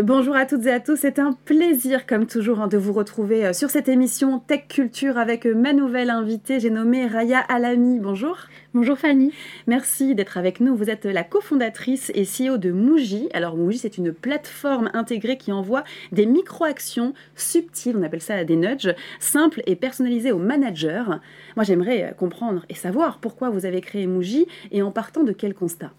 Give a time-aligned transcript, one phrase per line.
[0.00, 3.44] Bonjour à toutes et à tous, c'est un plaisir comme toujours hein, de vous retrouver
[3.44, 7.98] euh, sur cette émission Tech Culture avec euh, ma nouvelle invitée, j'ai nommé Raya Alami.
[7.98, 8.38] Bonjour.
[8.74, 9.32] Bonjour Fanny.
[9.66, 10.76] Merci d'être avec nous.
[10.76, 13.28] Vous êtes la cofondatrice et CEO de Muji.
[13.34, 18.54] Alors Muji, c'est une plateforme intégrée qui envoie des micro-actions subtiles, on appelle ça des
[18.54, 21.18] nudges, simples et personnalisées aux managers.
[21.56, 25.32] Moi j'aimerais euh, comprendre et savoir pourquoi vous avez créé Muji et en partant de
[25.32, 25.90] quel constat?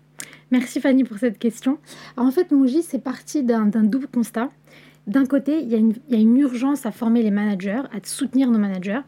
[0.51, 1.77] Merci Fanny pour cette question.
[2.17, 4.49] en fait, Muji, c'est parti d'un double constat.
[5.07, 8.99] D'un côté, il y, a une, urgence à former les managers, à soutenir nos managers.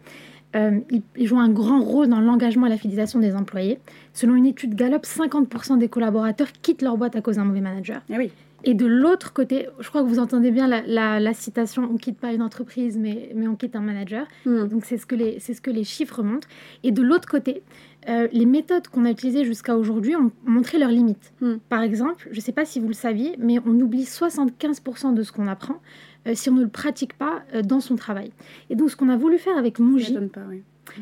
[0.55, 0.80] Euh,
[1.16, 3.80] ils, jouent un grand rôle dans l'engagement et la fidélisation des employés.
[4.14, 8.02] Selon une étude Gallup, 50% des collaborateurs quittent leur boîte à cause d'un mauvais manager.
[8.09, 8.31] Eh oui.
[8.64, 12.34] Et de l'autre côté, je crois que vous entendez bien la, citation on quitte pas
[12.34, 14.28] une entreprise, mais, mais on quitte un manager.
[14.46, 14.68] Hmm.
[14.68, 16.48] Donc c'est ce, que les, ce que les chiffres montrent.
[16.84, 17.64] Et de l'autre côté,
[18.10, 21.34] euh, les méthodes qu'on a utilisées jusqu'à aujourd'hui ont montré leurs limites.
[21.42, 21.56] Hmm.
[21.70, 25.23] Par exemple, je ne sais pas si vous le saviez, mais on oublie 75% de
[25.23, 25.81] ce qu'on apprend
[26.28, 28.31] euh, si on ne le pratique pas euh, dans son travail.
[28.70, 30.18] Et donc ce qu'on a voulu faire avec Muji,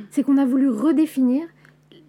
[0.10, 1.46] c'est qu'on a voulu redéfinir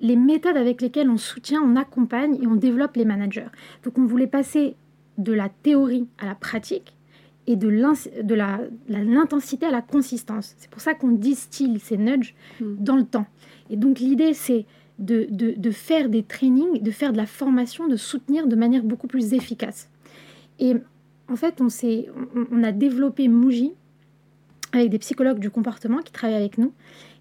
[0.01, 3.49] les méthodes avec lesquelles on soutient, on accompagne et on développe les managers.
[3.85, 4.77] Donc on voulait passer
[5.19, 6.97] de la théorie à la pratique
[7.47, 7.69] et de
[8.89, 10.55] l'intensité à la consistance.
[10.59, 12.77] C'est pour ça qu'on distille ces nudges hmm.
[12.79, 13.27] dans le temps.
[13.71, 14.67] Et donc l'idée, c'est
[14.99, 19.07] de, de, faire des trainings, de faire de la formation, de soutenir de manière beaucoup
[19.07, 19.89] plus efficace.
[20.59, 20.75] Et
[21.29, 23.73] en fait, on, on, on a développé Muji
[24.73, 26.73] avec des psychologues du comportement qui travaillent avec nous.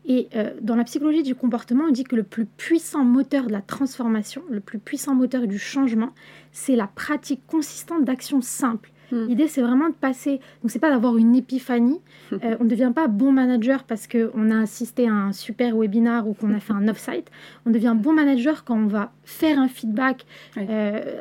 [0.10, 3.52] Et euh, dans la psychologie du comportement, on dit que le plus puissant moteur de
[3.52, 6.14] la transformation, le plus puissant moteur du changement,
[6.52, 9.26] c'est la pratique consistante d'actions simples Hmm.
[9.28, 10.40] L'idée, c'est vraiment de passer.
[10.62, 12.00] Donc, c'est pas d'avoir une épiphanie.
[12.44, 16.28] Euh, on ne devient pas bon manager parce qu'on a assisté à un super webinar
[16.28, 17.30] ou qu'on a fait un off-site.
[17.66, 20.26] On devient bon manager quand on va faire un feedback
[20.58, 21.18] euh,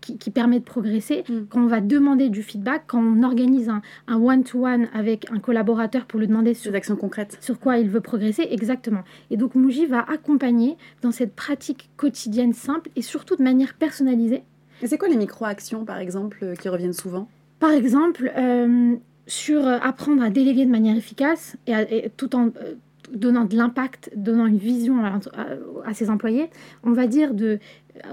[0.00, 1.46] qui, permet de progresser, hmm.
[1.50, 3.82] quand on va demander du feedback, quand on organise un,
[4.16, 7.36] one-to-one avec un collaborateur pour lui demander sur, actions concrètes.
[7.40, 8.46] sur quoi il veut progresser.
[8.50, 9.02] Exactement.
[9.30, 14.44] Et donc, Muji va accompagner dans cette pratique quotidienne simple et surtout de manière personnalisée
[14.82, 17.28] et c'est quoi les micro-actions, par exemple, euh, qui reviennent souvent?
[17.58, 18.96] Par exemple, euh,
[19.26, 22.50] sur euh, apprendre à déléguer de manière efficace et, tout en
[23.12, 26.50] donnant de l'impact, donnant une vision à, ses employés,
[26.84, 27.58] on va dire de,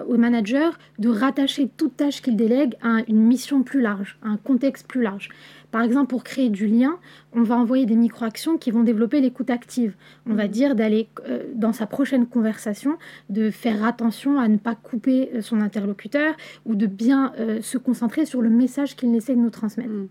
[0.07, 4.37] au manager de rattacher toute tâche qu'il délègue à une mission plus large, à un
[4.37, 5.29] contexte plus large.
[5.75, 6.99] Par exemple, pour créer du lien,
[7.33, 9.93] on va envoyer des micro-actions qui vont développer l'écoute active.
[10.25, 10.49] On va mhm.
[10.49, 12.97] dire d'aller euh, dans sa prochaine conversation,
[13.27, 16.33] de faire attention à ne pas couper euh, son interlocuteur
[16.65, 19.89] ou de bien euh, se concentrer sur le message qu'il essaie de nous transmettre.
[19.89, 20.07] Mhm.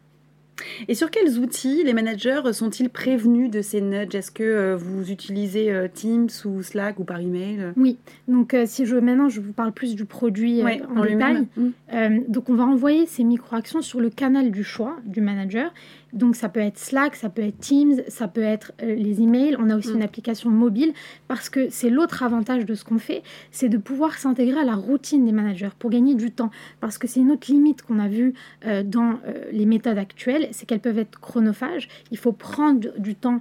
[0.89, 4.15] Et sur quels outils les managers sont-ils prévenus de ces nudges?
[4.15, 7.73] Est-ce que euh, vous utilisez euh, Teams ou Slack ou par email?
[7.77, 7.99] Oui,
[8.29, 11.47] donc euh, si je maintenant je vous parle plus du produit en, détail.
[11.57, 12.25] Mmh.
[12.29, 15.73] donc on va envoyer ces micro-actions sur le canal du choix du manager
[16.15, 19.57] donc ça peut être Slack, ça peut être Teams, ça peut être euh, les emails.
[19.59, 19.97] On a aussi mm.
[19.97, 20.93] une application mobile
[21.29, 24.77] parce que c'est l'autre avantage de ce qu'on fait, c'est de pouvoir s'intégrer à la
[24.77, 26.51] routine des managers pour gagner du temps.
[26.81, 30.49] Parce que c'est une autre limite qu'on a vue euh, dans euh, les méthodes actuelles,
[30.53, 31.89] c'est qu'elles peuvent être chronophages.
[32.11, 33.41] Il faut prendre du temps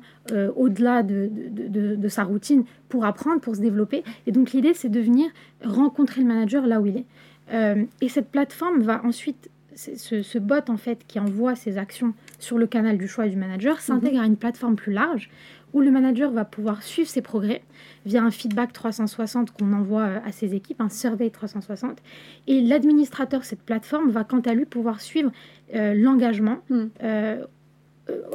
[0.56, 4.06] au-delà de, de, sa routine pour apprendre, pour se développer.
[4.26, 5.30] Et donc l'idée, c'est de venir
[5.66, 7.86] rencontrer le manager là où il est.
[8.02, 12.68] et cette plateforme va ensuite ce, bot en fait qui envoie ses actions sur le
[12.68, 14.24] canal du choix du manager s'intègre mhm.
[14.24, 15.30] à une plateforme plus large
[15.74, 17.64] où le manager va pouvoir suivre ses progrès
[18.06, 21.98] via un feedback 360 qu'on envoie euh, à ses équipes, un survey 360.
[22.48, 25.32] Et l'administrateur de cette plateforme va quant à lui pouvoir suivre
[25.74, 26.90] euh, l'engagement mhm.
[27.04, 27.46] euh, euh,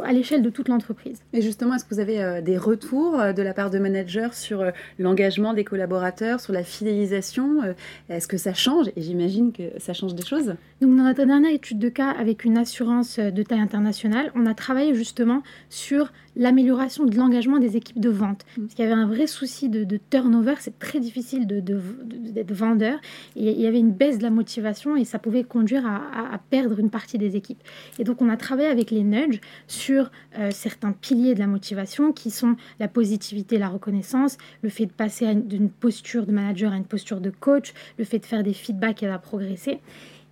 [0.02, 1.20] à l'échelle de toute l'entreprise.
[1.32, 4.28] Et justement, est-ce que vous avez euh, des retours euh, de la part de managers
[4.32, 4.64] sur
[4.98, 7.74] l'engagement des collaborateurs, sur la fidélisation
[8.08, 8.88] Est-ce que ça change?
[8.96, 10.54] Et j'imagine que ça change des choses.
[10.80, 14.54] Donc, dans notre dernière étude de cas avec une assurance de taille internationale, on a
[14.54, 18.46] travaillé justement sur l'amélioration de l'engagement des équipes de vente.
[18.56, 18.62] Mm.
[18.62, 22.98] Parce qu'il y avait un vrai souci de, turnover, c'est très difficile d'être de, vendeur.
[23.36, 26.78] Et il y avait une baisse de la motivation et ça pouvait conduire à, perdre
[26.78, 27.62] une partie des équipes.
[27.98, 32.12] Et donc on a travaillé avec les nudges sur euh, certains piliers de la motivation
[32.12, 36.76] qui sont la positivité, la reconnaissance, le fait de passer d'une posture de manager à
[36.76, 39.80] une posture de coach, le fait de faire des feedbacks et de progresser.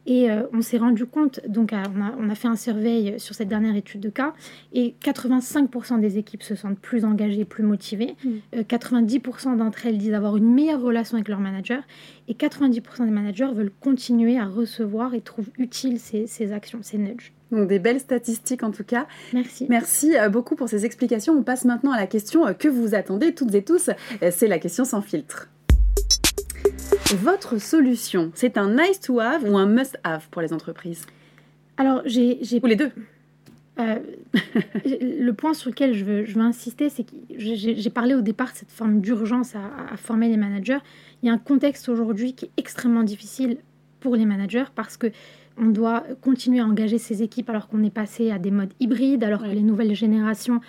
[0.06, 3.75] Et euh, on s'est rendu compte, donc on, a, fait un survey sur cette dernière
[3.75, 4.35] étude de cas,
[4.73, 8.14] et 85% des équipes se sentent plus engagées, plus motivées.
[8.55, 9.53] 90% mm.
[9.53, 11.82] euh, d'entre elles disent avoir une meilleure relation avec leur manager,
[12.29, 17.32] et 90% des managers veulent continuer à recevoir et trouvent utiles ces, actions, ces nudges.
[17.50, 19.06] Donc des belles statistiques en tout cas.
[19.32, 19.67] Merci.
[19.69, 21.32] Merci euh, beaucoup pour ces explications.
[21.32, 23.91] On passe maintenant à la question que vous attendez toutes et tous.
[24.31, 25.49] C'est la question sans filtre.
[27.14, 31.06] Votre solution, c'est un nice to have ou un must have pour les entreprises
[31.76, 32.41] Alors, j'ai...
[32.62, 32.91] Ou les deux
[33.79, 33.99] euh,
[34.85, 38.53] le point sur lequel je veux, je veux insister, c'est que j'ai parlé au départ
[38.53, 40.79] de cette forme d'urgence à, former les managers.
[41.23, 43.59] Il y a un contexte aujourd'hui qui est extrêmement difficile
[44.00, 45.09] pour les managers parce que
[45.58, 49.25] on doit continuer à engager ces équipes alors qu'on est passé à des modes hybrides,
[49.25, 50.61] alors que les nouvelles générations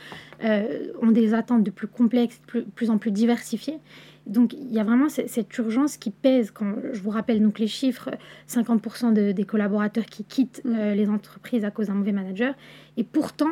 [0.44, 3.80] euh, ont des attentes de plus complexes, de plus, en plus diversifiées.
[4.26, 7.68] Donc il y a vraiment cette, urgence qui pèse quand je vous rappelle donc les
[7.68, 8.10] chiffres
[8.50, 10.76] 50% des collaborateurs qui quittent mm.
[10.76, 12.54] euh, les entreprises à cause d'un mauvais manager
[12.98, 13.52] et pourtant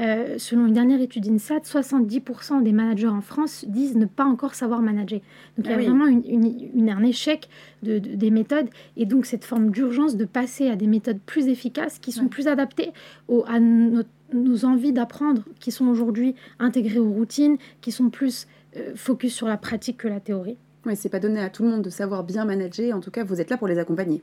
[0.00, 4.54] euh, selon une dernière étude INSAT, 70% des managers en France disent ne pas encore
[4.54, 5.20] savoir manager.
[5.56, 7.48] Donc il y a ah vraiment une, un échec
[7.82, 11.98] de, des méthodes et donc cette forme d'urgence de passer à des méthodes plus efficaces
[11.98, 12.90] qui sont plus adaptées
[13.28, 18.92] au, à nos envies d'apprendre, qui sont aujourd'hui intégrées aux routines, qui sont plus euh,
[18.96, 20.56] focus sur la pratique que la théorie.
[20.86, 22.94] Oui, c'est pas donné à tout le monde de savoir bien manager.
[22.96, 24.22] En tout cas, vous êtes là pour les accompagner.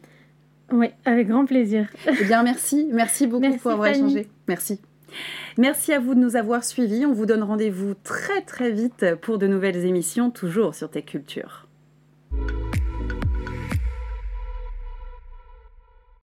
[0.72, 1.88] Oui, avec grand plaisir.
[2.08, 2.88] Eh bien, merci.
[2.92, 4.28] Merci beaucoup pour avoir échangé.
[4.48, 4.80] Merci.
[5.58, 7.06] Merci à vous de nous avoir suivis.
[7.06, 11.68] On vous donne rendez-vous très très vite pour de nouvelles émissions, toujours sur Tech Culture.